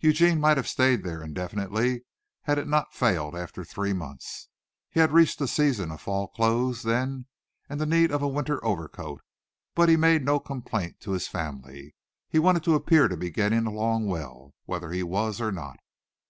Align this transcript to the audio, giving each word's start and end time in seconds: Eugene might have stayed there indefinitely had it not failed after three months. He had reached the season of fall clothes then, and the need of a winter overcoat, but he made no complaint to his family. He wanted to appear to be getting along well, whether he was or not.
Eugene 0.00 0.38
might 0.38 0.58
have 0.58 0.68
stayed 0.68 1.02
there 1.02 1.22
indefinitely 1.22 2.04
had 2.42 2.58
it 2.58 2.68
not 2.68 2.92
failed 2.92 3.34
after 3.34 3.64
three 3.64 3.94
months. 3.94 4.48
He 4.90 5.00
had 5.00 5.12
reached 5.12 5.38
the 5.38 5.48
season 5.48 5.90
of 5.90 6.02
fall 6.02 6.28
clothes 6.28 6.82
then, 6.82 7.24
and 7.70 7.80
the 7.80 7.86
need 7.86 8.12
of 8.12 8.20
a 8.20 8.28
winter 8.28 8.62
overcoat, 8.62 9.22
but 9.74 9.88
he 9.88 9.96
made 9.96 10.26
no 10.26 10.38
complaint 10.40 11.00
to 11.00 11.12
his 11.12 11.26
family. 11.26 11.94
He 12.28 12.38
wanted 12.38 12.64
to 12.64 12.74
appear 12.74 13.08
to 13.08 13.16
be 13.16 13.30
getting 13.30 13.64
along 13.66 14.08
well, 14.08 14.52
whether 14.66 14.90
he 14.92 15.02
was 15.02 15.40
or 15.40 15.50
not. 15.50 15.78